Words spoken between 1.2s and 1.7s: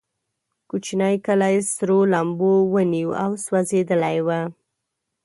کلی